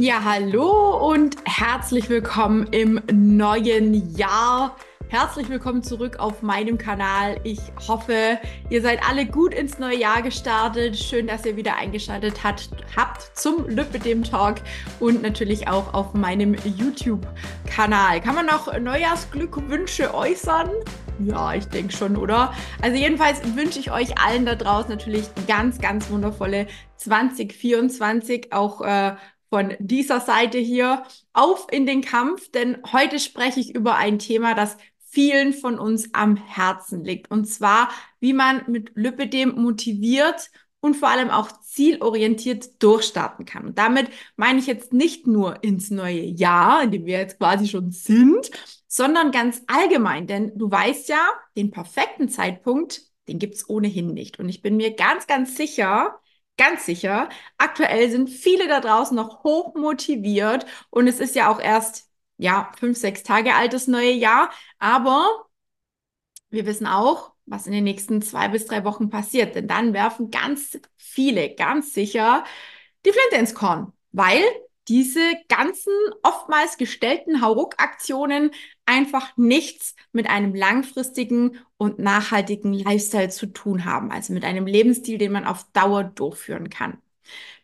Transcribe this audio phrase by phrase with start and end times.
[0.00, 4.76] Ja, hallo und herzlich willkommen im neuen Jahr.
[5.08, 7.40] Herzlich willkommen zurück auf meinem Kanal.
[7.42, 8.38] Ich hoffe,
[8.70, 10.96] ihr seid alle gut ins neue Jahr gestartet.
[10.96, 14.58] Schön, dass ihr wieder eingeschaltet hat, habt zum Lübedem Talk
[15.00, 18.20] und natürlich auch auf meinem YouTube-Kanal.
[18.20, 20.70] Kann man noch Neujahrsglückwünsche äußern?
[21.18, 22.54] Ja, ich denke schon, oder?
[22.82, 26.68] Also jedenfalls wünsche ich euch allen da draußen natürlich ganz, ganz wundervolle
[26.98, 29.16] 2024, auch äh,
[29.50, 34.54] von dieser Seite hier auf in den Kampf, denn heute spreche ich über ein Thema,
[34.54, 34.76] das
[35.10, 37.30] vielen von uns am Herzen liegt.
[37.30, 37.88] Und zwar,
[38.20, 40.50] wie man mit Lipidem motiviert
[40.80, 43.66] und vor allem auch zielorientiert durchstarten kann.
[43.66, 47.66] Und damit meine ich jetzt nicht nur ins neue Jahr, in dem wir jetzt quasi
[47.66, 48.50] schon sind,
[48.86, 50.26] sondern ganz allgemein.
[50.26, 51.26] Denn du weißt ja,
[51.56, 54.38] den perfekten Zeitpunkt, den gibt's ohnehin nicht.
[54.38, 56.20] Und ich bin mir ganz, ganz sicher,
[56.58, 61.60] ganz sicher, aktuell sind viele da draußen noch hoch motiviert und es ist ja auch
[61.60, 65.46] erst, ja, fünf, sechs Tage altes neue Jahr, aber
[66.50, 70.30] wir wissen auch, was in den nächsten zwei bis drei Wochen passiert, denn dann werfen
[70.30, 72.44] ganz viele, ganz sicher
[73.06, 74.42] die Flinte ins Korn, weil
[74.88, 78.50] diese ganzen oftmals gestellten Hauruck-Aktionen
[78.86, 85.18] einfach nichts mit einem langfristigen und nachhaltigen Lifestyle zu tun haben, also mit einem Lebensstil,
[85.18, 86.98] den man auf Dauer durchführen kann.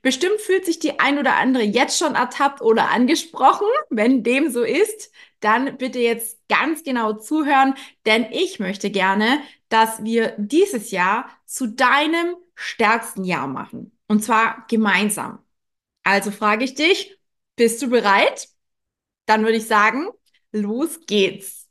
[0.02, 3.66] Bestimmt fühlt sich die ein oder andere jetzt schon ertappt oder angesprochen.
[3.88, 10.04] Wenn dem so ist, dann bitte jetzt ganz genau zuhören, denn ich möchte gerne, dass
[10.04, 13.92] wir dieses Jahr zu deinem stärksten Jahr machen.
[14.06, 15.43] Und zwar gemeinsam.
[16.04, 17.18] Also frage ich dich,
[17.56, 18.48] bist du bereit?
[19.26, 20.08] Dann würde ich sagen,
[20.52, 21.68] los geht's.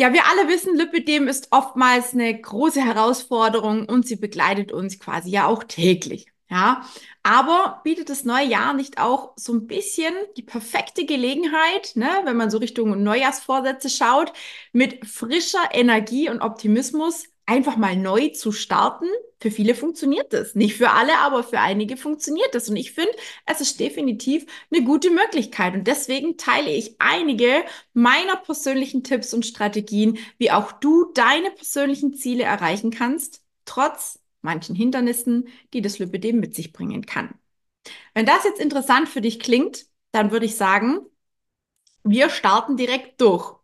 [0.00, 5.30] Ja, wir alle wissen, Lipidem ist oftmals eine große Herausforderung und sie begleitet uns quasi
[5.30, 6.26] ja auch täglich.
[6.50, 6.88] Ja,
[7.22, 12.36] aber bietet das neue Jahr nicht auch so ein bisschen die perfekte Gelegenheit, ne, wenn
[12.38, 14.32] man so Richtung Neujahrsvorsätze schaut,
[14.72, 19.06] mit frischer Energie und Optimismus einfach mal neu zu starten.
[19.40, 20.54] Für viele funktioniert das.
[20.54, 22.68] Nicht für alle, aber für einige funktioniert das.
[22.68, 23.12] Und ich finde,
[23.46, 25.74] es ist definitiv eine gute Möglichkeit.
[25.74, 27.64] Und deswegen teile ich einige
[27.94, 34.76] meiner persönlichen Tipps und Strategien, wie auch du deine persönlichen Ziele erreichen kannst, trotz manchen
[34.76, 37.34] Hindernissen, die das Lipidem mit sich bringen kann.
[38.12, 41.00] Wenn das jetzt interessant für dich klingt, dann würde ich sagen,
[42.04, 43.57] wir starten direkt durch.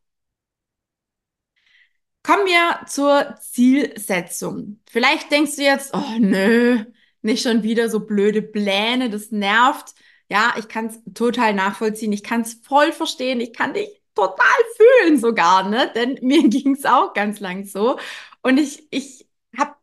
[2.25, 4.81] Kommen wir zur Zielsetzung.
[4.91, 6.83] Vielleicht denkst du jetzt, oh nö,
[7.21, 9.95] nicht schon wieder so blöde Pläne, das nervt.
[10.31, 14.57] Ja, ich kann es total nachvollziehen, ich kann es voll verstehen, ich kann dich total
[14.77, 15.93] fühlen sogar, ne?
[15.95, 17.99] Denn mir ging es auch ganz lang so.
[18.43, 19.75] Und ich, ich habe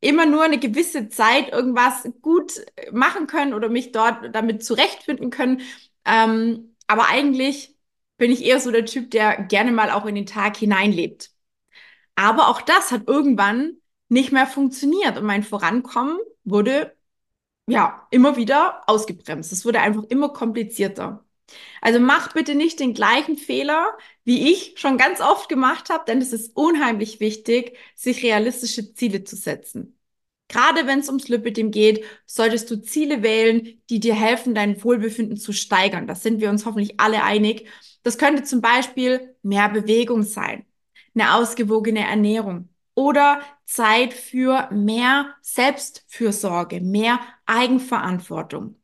[0.00, 5.60] immer nur eine gewisse Zeit irgendwas gut machen können oder mich dort damit zurechtfinden können.
[6.06, 7.76] Ähm, aber eigentlich
[8.16, 11.33] bin ich eher so der Typ, der gerne mal auch in den Tag hineinlebt.
[12.16, 16.96] Aber auch das hat irgendwann nicht mehr funktioniert und mein Vorankommen wurde
[17.66, 19.52] ja immer wieder ausgebremst.
[19.52, 21.24] Es wurde einfach immer komplizierter.
[21.80, 26.20] Also mach bitte nicht den gleichen Fehler, wie ich schon ganz oft gemacht habe, denn
[26.20, 29.98] es ist unheimlich wichtig, sich realistische Ziele zu setzen.
[30.48, 35.36] Gerade wenn es ums Lipidem geht, solltest du Ziele wählen, die dir helfen, dein Wohlbefinden
[35.36, 36.06] zu steigern.
[36.06, 37.68] Das sind wir uns hoffentlich alle einig.
[38.02, 40.66] Das könnte zum Beispiel mehr Bewegung sein
[41.14, 48.76] eine ausgewogene Ernährung oder Zeit für mehr Selbstfürsorge, mehr Eigenverantwortung.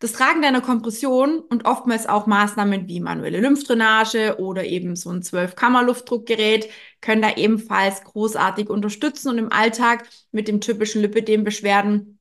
[0.00, 5.22] Das Tragen deiner Kompression und oftmals auch Maßnahmen wie manuelle Lymphdrainage oder eben so ein
[5.22, 6.70] 12-Kammer-Luftdruckgerät
[7.00, 12.20] können da ebenfalls großartig unterstützen und im Alltag mit dem typischen Lipidem-Beschwerden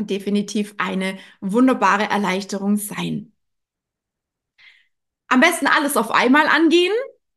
[0.00, 3.32] definitiv eine wunderbare Erleichterung sein.
[5.28, 6.92] Am besten alles auf einmal angehen,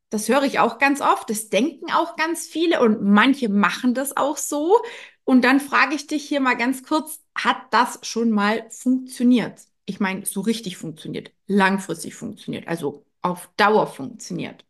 [0.09, 1.29] das höre ich auch ganz oft.
[1.29, 4.81] Das denken auch ganz viele und manche machen das auch so.
[5.23, 9.61] Und dann frage ich dich hier mal ganz kurz, hat das schon mal funktioniert?
[9.85, 14.65] Ich meine, so richtig funktioniert, langfristig funktioniert, also auf Dauer funktioniert.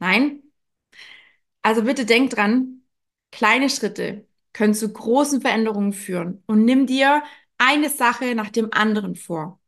[0.00, 0.42] Nein?
[1.62, 2.82] Also bitte denk dran,
[3.30, 7.22] kleine Schritte können zu großen Veränderungen führen und nimm dir
[7.58, 9.59] eine Sache nach dem anderen vor.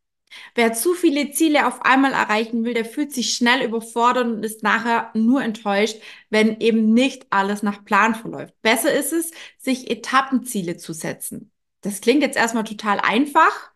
[0.54, 4.62] Wer zu viele Ziele auf einmal erreichen will, der fühlt sich schnell überfordert und ist
[4.62, 5.96] nachher nur enttäuscht,
[6.30, 8.54] wenn eben nicht alles nach Plan verläuft.
[8.62, 11.50] Besser ist es, sich Etappenziele zu setzen.
[11.82, 13.72] Das klingt jetzt erstmal total einfach.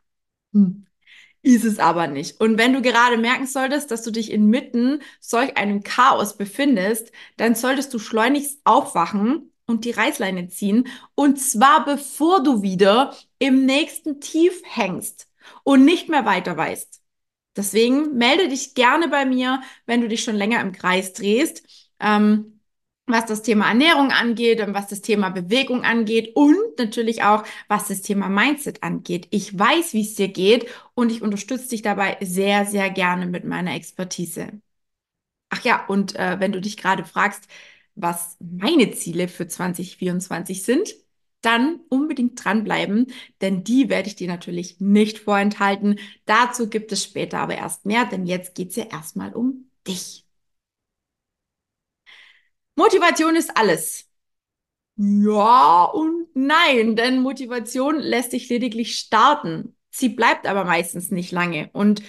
[0.52, 0.86] Hm.
[1.42, 2.40] Ist es aber nicht.
[2.40, 7.54] Und wenn du gerade merken solltest, dass du dich inmitten solch einem Chaos befindest, dann
[7.54, 10.88] solltest du schleunigst aufwachen und die Reißleine ziehen.
[11.14, 15.28] Und zwar bevor du wieder im nächsten Tief hängst.
[15.64, 17.02] Und nicht mehr weiter weißt.
[17.56, 21.64] Deswegen melde dich gerne bei mir, wenn du dich schon länger im Kreis drehst.
[22.00, 22.52] Ähm,
[23.06, 27.86] was das Thema Ernährung angeht und was das Thema Bewegung angeht und natürlich auch, was
[27.88, 29.28] das Thema Mindset angeht.
[29.30, 33.44] Ich weiß, wie es dir geht und ich unterstütze dich dabei sehr, sehr gerne mit
[33.44, 34.60] meiner Expertise.
[35.50, 37.48] Ach ja, und äh, wenn du dich gerade fragst,
[37.94, 40.94] was meine Ziele für 2024 sind,
[41.46, 45.98] dann unbedingt dranbleiben, denn die werde ich dir natürlich nicht vorenthalten.
[46.26, 50.24] Dazu gibt es später aber erst mehr, denn jetzt geht es ja erstmal um dich.
[52.74, 54.06] Motivation ist alles.
[54.96, 59.76] Ja und nein, denn Motivation lässt dich lediglich starten.
[59.90, 61.70] Sie bleibt aber meistens nicht lange.
[61.72, 62.02] Und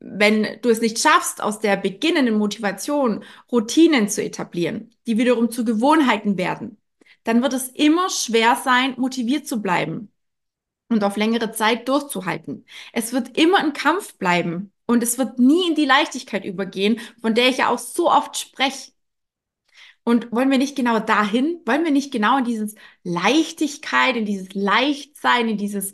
[0.00, 3.22] wenn du es nicht schaffst, aus der beginnenden Motivation
[3.52, 6.79] Routinen zu etablieren, die wiederum zu Gewohnheiten werden,
[7.24, 10.12] dann wird es immer schwer sein, motiviert zu bleiben
[10.88, 12.66] und auf längere Zeit durchzuhalten.
[12.92, 17.34] Es wird immer ein Kampf bleiben und es wird nie in die Leichtigkeit übergehen, von
[17.34, 18.92] der ich ja auch so oft spreche.
[20.04, 21.60] Und wollen wir nicht genau dahin?
[21.66, 22.74] Wollen wir nicht genau in dieses
[23.04, 25.92] Leichtigkeit, in dieses Leichtsein, in dieses,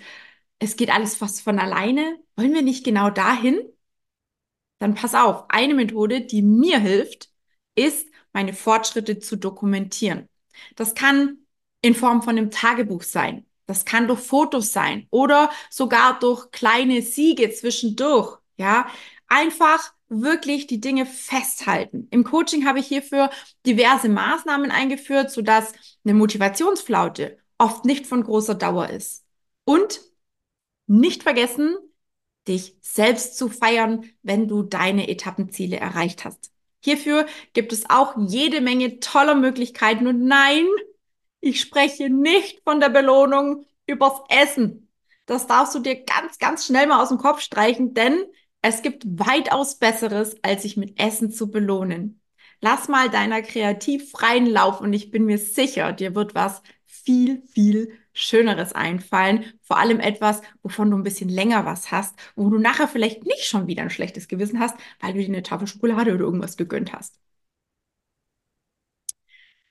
[0.59, 2.19] es geht alles fast von alleine?
[2.37, 3.61] Wollen wir nicht genau dahin?
[4.79, 7.31] Dann pass auf, eine Methode, die mir hilft,
[7.75, 10.29] ist, meine Fortschritte zu dokumentieren.
[10.75, 11.39] Das kann
[11.83, 13.47] in Form von einem Tagebuch sein.
[13.67, 18.39] Das kann durch Fotos sein oder sogar durch kleine Siege zwischendurch.
[18.57, 18.89] Ja,
[19.29, 22.07] einfach wirklich die Dinge festhalten.
[22.11, 23.31] Im Coaching habe ich hierfür
[23.67, 25.73] diverse Maßnahmen eingeführt, sodass
[26.05, 29.25] eine Motivationsflaute oft nicht von großer Dauer ist.
[29.65, 30.01] Und
[30.87, 31.77] nicht vergessen,
[32.47, 36.53] dich selbst zu feiern, wenn du deine Etappenziele erreicht hast.
[36.87, 40.07] Hierfür gibt es auch jede Menge toller Möglichkeiten.
[40.07, 40.65] Und nein,
[41.41, 44.89] ich spreche nicht von der Belohnung übers Essen.
[45.27, 48.25] Das darfst du dir ganz, ganz schnell mal aus dem Kopf streichen, denn
[48.63, 52.21] es gibt weitaus Besseres, als sich mit Essen zu belohnen.
[52.61, 57.43] Lass mal deiner kreativ freien Lauf und ich bin mir sicher, dir wird was viel,
[57.49, 59.53] viel Schöneres einfallen.
[59.63, 63.45] Vor allem etwas, wovon du ein bisschen länger was hast, wo du nachher vielleicht nicht
[63.45, 66.93] schon wieder ein schlechtes Gewissen hast, weil du dir eine Tafel Schokolade oder irgendwas gegönnt
[66.93, 67.19] hast.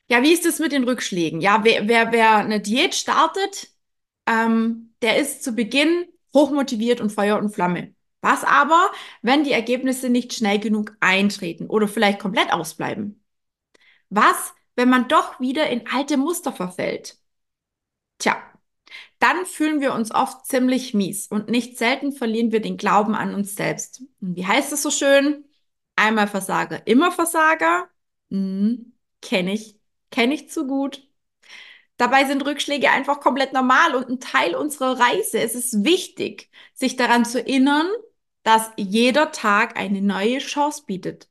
[0.08, 1.42] Ja, wie ist es mit den Rückschlägen?
[1.42, 3.70] Ja, wer, wer, wer eine Diät startet,
[4.28, 7.94] ähm, der ist zu Beginn hochmotiviert und Feuer und Flamme.
[8.22, 13.24] Was aber, wenn die Ergebnisse nicht schnell genug eintreten oder vielleicht komplett ausbleiben?
[14.10, 17.18] Was, wenn man doch wieder in alte Muster verfällt?
[18.18, 18.38] Tja,
[19.20, 23.34] dann fühlen wir uns oft ziemlich mies und nicht selten verlieren wir den Glauben an
[23.34, 24.02] uns selbst.
[24.22, 25.46] Und wie heißt es so schön?
[25.96, 27.90] Einmal Versager, immer Versager?
[28.30, 29.80] Hm, kenne ich,
[30.12, 31.08] kenne ich zu gut.
[31.98, 35.40] Dabei sind Rückschläge einfach komplett normal und ein Teil unserer Reise.
[35.40, 37.88] Es ist wichtig, sich daran zu erinnern,
[38.44, 41.30] dass jeder Tag eine neue Chance bietet.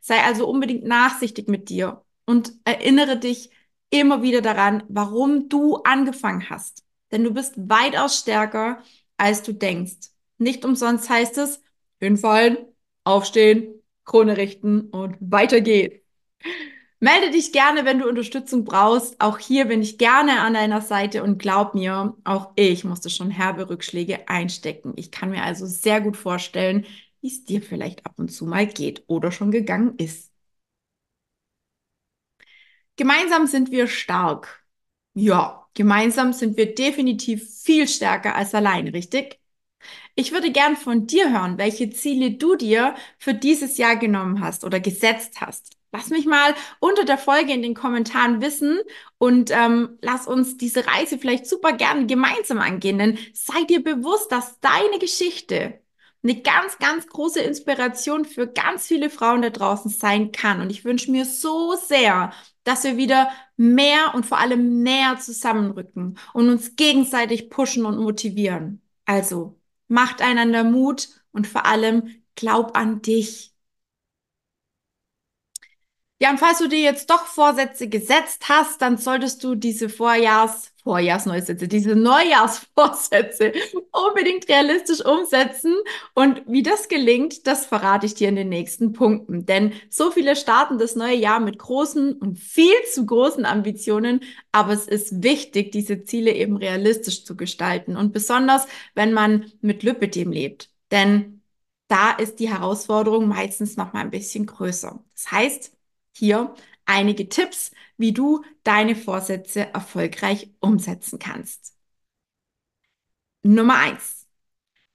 [0.00, 3.50] Sei also unbedingt nachsichtig mit dir und erinnere dich
[3.90, 6.84] immer wieder daran, warum du angefangen hast.
[7.12, 8.82] Denn du bist weitaus stärker,
[9.16, 10.10] als du denkst.
[10.38, 11.62] Nicht umsonst heißt es,
[12.00, 12.58] hinfallen,
[13.04, 16.04] aufstehen, Krone richten und weiter geht's.
[17.00, 19.20] Melde dich gerne, wenn du Unterstützung brauchst.
[19.20, 23.30] Auch hier bin ich gerne an deiner Seite und glaub mir, auch ich musste schon
[23.30, 24.94] herbe Rückschläge einstecken.
[24.96, 26.86] Ich kann mir also sehr gut vorstellen,
[27.20, 30.33] wie es dir vielleicht ab und zu mal geht oder schon gegangen ist.
[32.96, 34.64] Gemeinsam sind wir stark.
[35.14, 39.40] Ja, gemeinsam sind wir definitiv viel stärker als allein, richtig?
[40.14, 44.64] Ich würde gern von dir hören, welche Ziele du dir für dieses Jahr genommen hast
[44.64, 45.72] oder gesetzt hast.
[45.92, 48.80] Lass mich mal unter der Folge in den Kommentaren wissen
[49.18, 52.98] und ähm, lass uns diese Reise vielleicht super gerne gemeinsam angehen.
[52.98, 55.80] Denn sei dir bewusst, dass deine Geschichte
[56.22, 60.60] eine ganz, ganz große Inspiration für ganz viele Frauen da draußen sein kann.
[60.60, 62.32] Und ich wünsche mir so sehr,
[62.64, 68.82] dass wir wieder mehr und vor allem näher zusammenrücken und uns gegenseitig pushen und motivieren.
[69.04, 73.53] Also macht einander Mut und vor allem glaub an dich.
[76.20, 80.72] Ja, und falls du dir jetzt doch Vorsätze gesetzt hast, dann solltest du diese Vorjahrs,
[80.82, 83.52] Vorjahrsneusätze, diese Neujahrsvorsätze
[83.92, 85.74] unbedingt realistisch umsetzen.
[86.14, 89.44] Und wie das gelingt, das verrate ich dir in den nächsten Punkten.
[89.44, 94.20] Denn so viele starten das neue Jahr mit großen und viel zu großen Ambitionen.
[94.52, 97.96] Aber es ist wichtig, diese Ziele eben realistisch zu gestalten.
[97.96, 100.70] Und besonders, wenn man mit Lüppedem lebt.
[100.90, 101.42] Denn
[101.88, 105.02] da ist die Herausforderung meistens noch mal ein bisschen größer.
[105.14, 105.73] Das heißt,
[106.16, 106.54] hier
[106.86, 111.74] einige Tipps, wie du deine Vorsätze erfolgreich umsetzen kannst.
[113.42, 114.26] Nummer eins.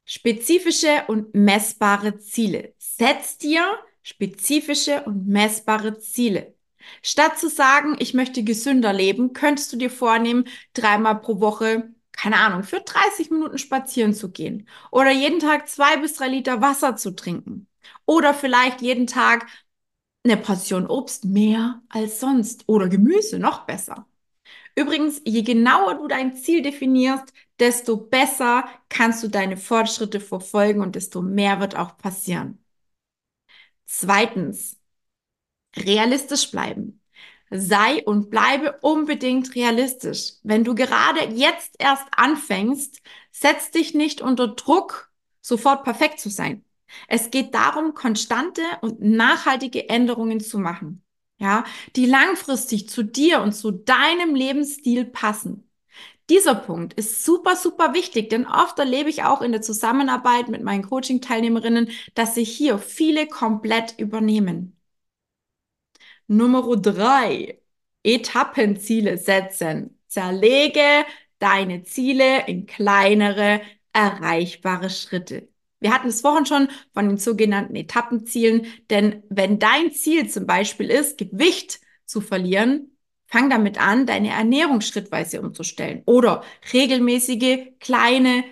[0.05, 2.73] spezifische und messbare Ziele.
[2.79, 3.63] Setz dir
[4.03, 6.55] spezifische und messbare Ziele.
[7.03, 12.38] Statt zu sagen, ich möchte gesünder leben, könntest du dir vornehmen, dreimal pro Woche, keine
[12.38, 16.95] Ahnung, für 30 Minuten spazieren zu gehen oder jeden Tag zwei bis drei Liter Wasser
[16.97, 17.67] zu trinken
[18.05, 19.47] oder vielleicht jeden Tag
[20.23, 24.07] eine Portion Obst mehr als sonst oder Gemüse noch besser.
[24.75, 30.95] Übrigens, je genauer du dein Ziel definierst, desto besser kannst du deine Fortschritte verfolgen und
[30.95, 32.59] desto mehr wird auch passieren.
[33.85, 34.77] Zweitens,
[35.77, 37.01] realistisch bleiben.
[37.51, 40.33] Sei und bleibe unbedingt realistisch.
[40.43, 45.11] Wenn du gerade jetzt erst anfängst, setz dich nicht unter Druck,
[45.41, 46.63] sofort perfekt zu sein.
[47.08, 51.03] Es geht darum, konstante und nachhaltige Änderungen zu machen
[51.39, 51.63] ja,
[51.96, 55.65] die langfristig zu dir und zu deinem Lebensstil passen.
[56.29, 60.63] Dieser Punkt ist super, super wichtig, denn oft erlebe ich auch in der Zusammenarbeit mit
[60.63, 64.77] meinen Coaching-Teilnehmerinnen, dass sich hier viele komplett übernehmen.
[66.27, 67.62] Nummer drei,
[68.03, 70.00] Etappenziele setzen.
[70.08, 71.05] Zerlege
[71.39, 73.62] deine Ziele in kleinere,
[73.93, 75.50] erreichbare Schritte.
[75.79, 80.89] Wir hatten es vorhin schon von den sogenannten Etappenzielen, denn wenn dein Ziel zum Beispiel
[80.89, 86.43] ist, Gewicht zu verlieren, fang damit an, deine Ernährung schrittweise umzustellen oder
[86.74, 88.43] regelmäßige, kleine,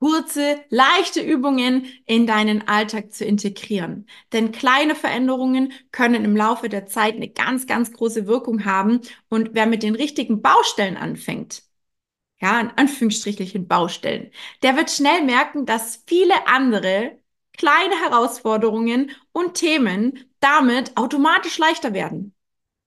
[0.00, 4.06] kurze, leichte Übungen in deinen Alltag zu integrieren.
[4.32, 9.00] Denn kleine Veränderungen können im Laufe der Zeit eine ganz, ganz große Wirkung haben.
[9.28, 11.62] Und wer mit den richtigen Baustellen anfängt,
[12.44, 14.30] ja, in Anführungsstrichen Baustellen,
[14.62, 17.18] der wird schnell merken, dass viele andere
[17.56, 22.34] kleine Herausforderungen und Themen damit automatisch leichter werden.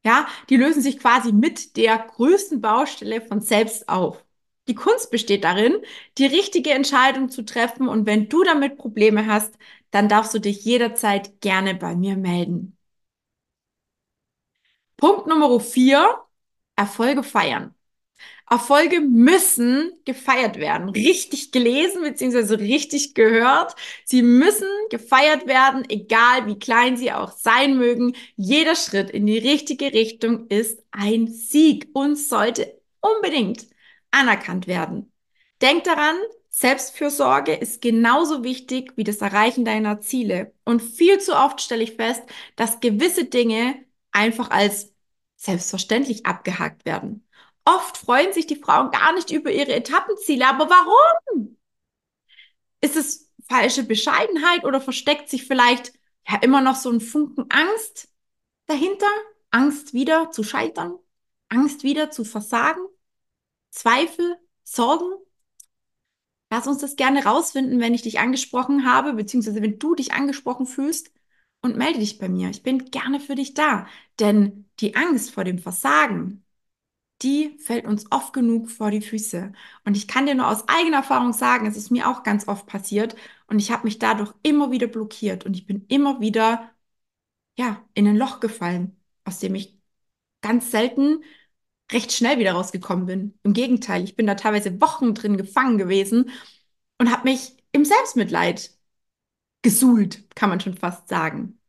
[0.05, 4.25] Ja, die lösen sich quasi mit der größten Baustelle von selbst auf.
[4.67, 5.77] Die Kunst besteht darin,
[6.17, 9.57] die richtige Entscheidung zu treffen und wenn du damit Probleme hast,
[9.91, 12.77] dann darfst du dich jederzeit gerne bei mir melden.
[14.97, 16.23] Punkt Nummer vier,
[16.75, 17.73] Erfolge feiern.
[18.49, 20.89] Erfolge müssen gefeiert werden.
[20.89, 23.75] Richtig gelesen beziehungsweise richtig gehört.
[24.05, 28.15] Sie müssen gefeiert werden, egal wie klein sie auch sein mögen.
[28.37, 33.67] Jeder Schritt in die richtige Richtung ist ein Sieg und sollte unbedingt
[34.11, 35.11] anerkannt werden.
[35.61, 36.15] Denk daran,
[36.49, 40.53] Selbstfürsorge ist genauso wichtig wie das Erreichen deiner Ziele.
[40.65, 42.23] Und viel zu oft stelle ich fest,
[42.55, 43.75] dass gewisse Dinge
[44.11, 44.93] einfach als
[45.35, 47.26] selbstverständlich abgehakt werden.
[47.67, 50.47] Oft freuen sich die Frauen gar nicht über ihre Etappenziele.
[50.47, 51.57] Aber warum?
[52.79, 55.91] Ist es falsche Bescheidenheit oder versteckt sich vielleicht
[56.25, 58.07] ja immer noch so ein Funken Angst
[58.67, 59.09] dahinter?
[59.51, 60.97] Angst wieder zu scheitern?
[61.49, 62.81] Angst wieder zu versagen?
[63.69, 64.37] Zweifel?
[64.63, 65.11] Sorgen?
[66.49, 70.67] Lass uns das gerne rausfinden, wenn ich dich angesprochen habe, beziehungsweise wenn du dich angesprochen
[70.67, 71.11] fühlst
[71.61, 72.49] und melde dich bei mir.
[72.49, 73.87] Ich bin gerne für dich da,
[74.21, 76.45] denn die Angst vor dem Versagen,
[77.23, 79.51] die fällt uns oft genug vor die Füße.
[79.85, 82.67] Und ich kann dir nur aus eigener Erfahrung sagen, es ist mir auch ganz oft
[82.67, 83.15] passiert
[83.47, 86.69] und ich habe mich dadurch immer wieder blockiert und ich bin immer wieder
[87.57, 89.77] ja, in ein Loch gefallen, aus dem ich
[90.41, 91.23] ganz selten
[91.91, 93.39] recht schnell wieder rausgekommen bin.
[93.43, 96.31] Im Gegenteil, ich bin da teilweise Wochen drin gefangen gewesen
[96.99, 98.71] und habe mich im Selbstmitleid
[99.61, 101.59] gesuhlt, kann man schon fast sagen.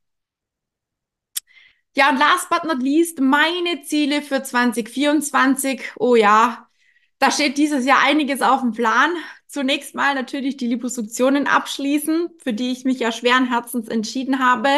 [1.96, 5.82] Ja, und last but not least, meine Ziele für 2024.
[5.96, 6.68] Oh ja,
[7.18, 9.10] da steht dieses Jahr einiges auf dem Plan.
[9.48, 14.68] Zunächst mal natürlich die Liposuktionen abschließen, für die ich mich ja schweren Herzens entschieden habe.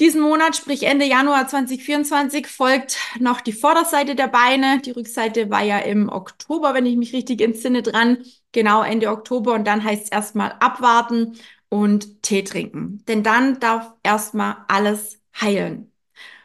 [0.00, 4.80] Diesen Monat, sprich Ende Januar 2024, folgt noch die Vorderseite der Beine.
[4.80, 8.18] Die Rückseite war ja im Oktober, wenn ich mich richtig entsinne, dran.
[8.52, 9.54] Genau Ende Oktober.
[9.54, 13.04] Und dann heißt es erstmal abwarten und Tee trinken.
[13.08, 15.93] Denn dann darf erstmal alles heilen.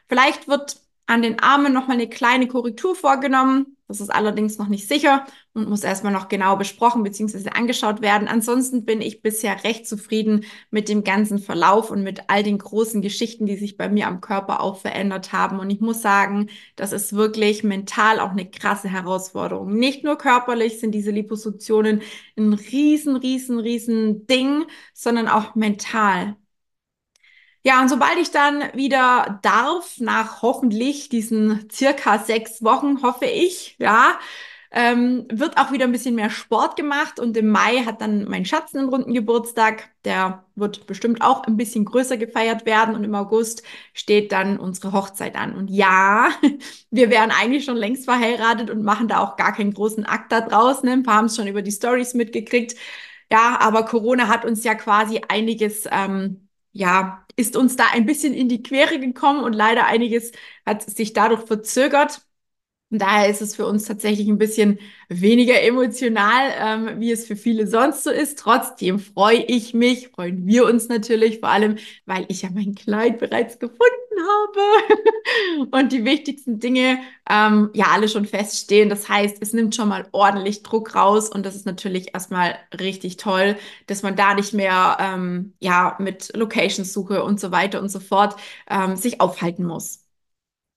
[0.10, 3.78] Vielleicht wird an den Armen nochmal eine kleine Korrektur vorgenommen.
[3.88, 7.50] Das ist allerdings noch nicht sicher und muss erstmal noch genau besprochen bzw.
[7.50, 8.28] angeschaut werden.
[8.28, 13.02] Ansonsten bin ich bisher recht zufrieden mit dem ganzen Verlauf und mit all den großen
[13.02, 15.60] Geschichten, die sich bei mir am Körper auch verändert haben.
[15.60, 19.74] Und ich muss sagen, das ist wirklich mental auch eine krasse Herausforderung.
[19.74, 22.04] Nicht nur körperlich sind diese Liposuktionen
[22.38, 26.36] ein riesen, riesen, riesen Ding, sondern auch mental.
[27.64, 33.76] Ja, und sobald ich dann wieder darf, nach hoffentlich diesen circa sechs Wochen, hoffe ich,
[33.80, 34.18] ja,
[34.72, 38.46] ähm, wird auch wieder ein bisschen mehr Sport gemacht und im Mai hat dann mein
[38.46, 39.90] Schatz einen runden Geburtstag.
[40.06, 43.64] Der wird bestimmt auch ein bisschen größer gefeiert werden und im August
[43.94, 45.56] steht dann unsere Hochzeit an.
[45.56, 46.30] Und ja,
[46.92, 50.42] wir wären eigentlich schon längst verheiratet und machen da auch gar keinen großen Akt da
[50.42, 50.88] draußen.
[50.88, 50.94] Ne?
[50.94, 52.76] Ein paar haben es schon über die Stories mitgekriegt.
[53.32, 58.34] Ja, aber Corona hat uns ja quasi einiges, ähm, ja, ist uns da ein bisschen
[58.34, 60.32] in die Quere gekommen und leider einiges
[60.66, 62.22] hat sich dadurch verzögert.
[62.92, 67.36] Und daher ist es für uns tatsächlich ein bisschen weniger emotional, ähm, wie es für
[67.36, 68.40] viele sonst so ist.
[68.40, 73.20] Trotzdem freue ich mich, freuen wir uns natürlich, vor allem, weil ich ja mein Kleid
[73.20, 77.00] bereits gefunden habe und die wichtigsten Dinge
[77.30, 78.90] ähm, ja alle schon feststehen.
[78.90, 83.18] Das heißt, es nimmt schon mal ordentlich Druck raus und das ist natürlich erstmal richtig
[83.18, 83.58] toll,
[83.88, 88.36] dass man da nicht mehr ähm, ja mit Locations-Suche und so weiter und so fort
[88.70, 90.06] ähm, sich aufhalten muss.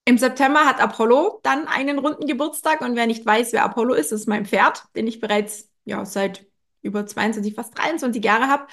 [0.04, 4.10] Im September hat Apollo dann einen runden Geburtstag und wer nicht weiß, wer Apollo ist,
[4.12, 6.44] ist mein Pferd, den ich bereits ja seit
[6.82, 8.66] über 22, fast 23 Jahre habe.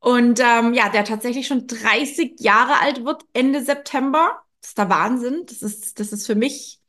[0.00, 4.42] Und ähm, ja, der tatsächlich schon 30 Jahre alt wird Ende September.
[4.60, 5.42] Das ist der Wahnsinn.
[5.46, 6.80] Das ist, das ist für mich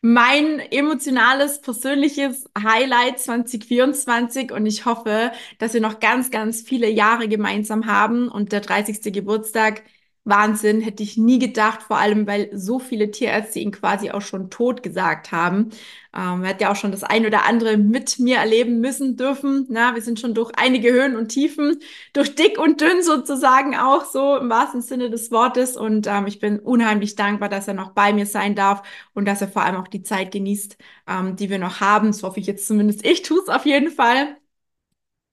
[0.00, 7.26] mein emotionales, persönliches Highlight 2024 und ich hoffe, dass wir noch ganz, ganz viele Jahre
[7.26, 9.14] gemeinsam haben und der 30.
[9.14, 9.82] Geburtstag
[10.24, 14.50] Wahnsinn, hätte ich nie gedacht, vor allem weil so viele Tierärzte ihn quasi auch schon
[14.50, 15.70] tot gesagt haben.
[16.14, 19.66] Ähm, er hat ja auch schon das ein oder andere mit mir erleben müssen dürfen.
[19.68, 21.78] Na, wir sind schon durch einige Höhen und Tiefen,
[22.12, 25.76] durch dick und dünn sozusagen auch so im wahrsten Sinne des Wortes.
[25.76, 28.82] Und ähm, ich bin unheimlich dankbar, dass er noch bei mir sein darf
[29.14, 30.76] und dass er vor allem auch die Zeit genießt,
[31.08, 32.08] ähm, die wir noch haben.
[32.08, 33.04] Das hoffe ich jetzt zumindest.
[33.04, 34.36] Ich tue es auf jeden Fall.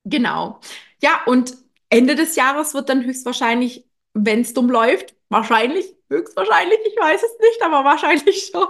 [0.04, 0.60] Genau.
[1.02, 1.56] Ja, und
[1.90, 7.40] Ende des Jahres wird dann höchstwahrscheinlich wenn es dumm läuft, wahrscheinlich, höchstwahrscheinlich, ich weiß es
[7.40, 8.68] nicht, aber wahrscheinlich schon,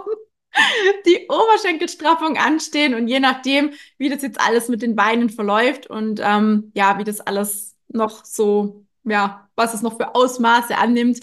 [1.06, 6.20] die Oberschenkelstraffung anstehen und je nachdem, wie das jetzt alles mit den Beinen verläuft und
[6.24, 11.22] ähm, ja, wie das alles noch so, ja, was es noch für Ausmaße annimmt,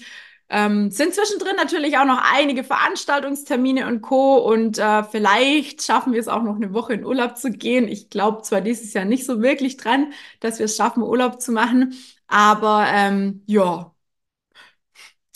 [0.51, 4.39] ähm, sind zwischendrin natürlich auch noch einige Veranstaltungstermine und Co.
[4.39, 7.87] Und äh, vielleicht schaffen wir es auch noch eine Woche in Urlaub zu gehen.
[7.87, 11.53] Ich glaube zwar dieses Jahr nicht so wirklich dran, dass wir es schaffen, Urlaub zu
[11.53, 11.95] machen,
[12.29, 13.93] aber ähm, ja,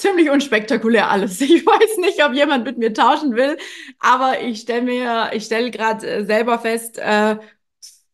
[0.03, 1.41] ziemlich unspektakulär alles.
[1.53, 3.57] Ich weiß nicht, ob jemand mit mir tauschen will,
[3.99, 7.37] aber ich stelle mir, ich stelle gerade äh, selber fest, äh,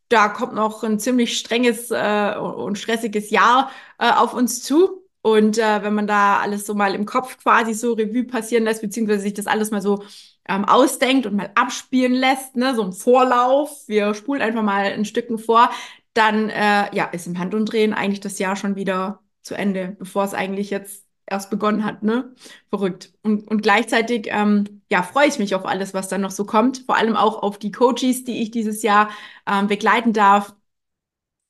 [0.09, 5.05] da kommt noch ein ziemlich strenges äh, und stressiges Jahr äh, auf uns zu.
[5.23, 8.81] Und äh, wenn man da alles so mal im Kopf quasi so Revue passieren lässt,
[8.83, 10.03] beziehungsweise sich das alles mal so
[10.49, 15.05] ähm, ausdenkt und mal abspielen lässt, ne, so ein Vorlauf, wir spulen einfach mal ein
[15.05, 15.71] Stücken vor,
[16.15, 20.35] dann äh, ja, ist im Handumdrehen eigentlich das Jahr schon wieder zu Ende, bevor es
[20.35, 22.35] eigentlich jetzt erst begonnen hat, ne?
[22.71, 23.13] Verrückt.
[23.23, 26.79] Und, und gleichzeitig, ähm, ja, freue ich mich auf alles, was dann noch so kommt.
[26.87, 29.11] Vor allem auch auf die Coaches, die ich dieses Jahr
[29.47, 30.55] ähm, begleiten darf.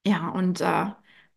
[0.07, 0.87] Ja, und äh,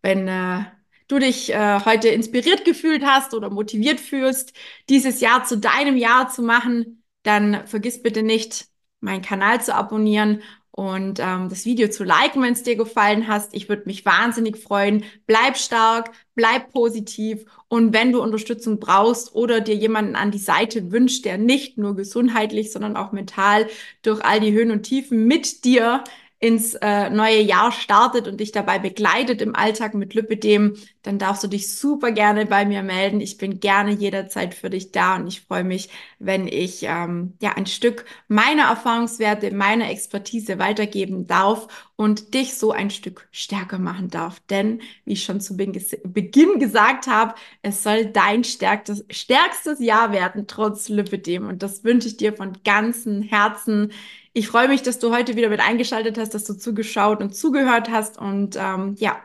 [0.01, 0.65] wenn äh,
[1.07, 4.53] du dich äh, heute inspiriert gefühlt hast oder motiviert fühlst,
[4.89, 8.67] dieses Jahr zu deinem Jahr zu machen, dann vergiss bitte nicht,
[9.01, 13.53] meinen Kanal zu abonnieren und ähm, das Video zu liken, wenn es dir gefallen hast.
[13.53, 15.03] Ich würde mich wahnsinnig freuen.
[15.27, 20.91] Bleib stark, bleib positiv und wenn du Unterstützung brauchst oder dir jemanden an die Seite
[20.91, 23.67] wünscht, der nicht nur gesundheitlich, sondern auch mental
[24.01, 26.03] durch all die Höhen und Tiefen mit dir
[26.41, 31.43] ins äh, neue Jahr startet und dich dabei begleitet im Alltag mit Lipidem, dann darfst
[31.43, 33.21] du dich super gerne bei mir melden.
[33.21, 37.51] Ich bin gerne jederzeit für dich da und ich freue mich, wenn ich ähm, ja
[37.53, 44.09] ein Stück meiner Erfahrungswerte, meiner Expertise weitergeben darf und dich so ein Stück stärker machen
[44.09, 44.39] darf.
[44.49, 50.47] Denn, wie ich schon zu Beginn gesagt habe, es soll dein stärkstes, stärkstes Jahr werden,
[50.47, 51.47] trotz Lipidem.
[51.47, 53.91] Und das wünsche ich dir von ganzem Herzen.
[54.33, 57.89] Ich freue mich, dass du heute wieder mit eingeschaltet hast, dass du zugeschaut und zugehört
[57.89, 58.17] hast.
[58.17, 59.21] Und ähm, ja,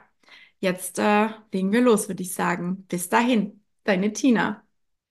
[0.61, 2.87] jetzt äh, legen wir los, würde ich sagen.
[2.89, 4.66] Bis dahin, deine Tina.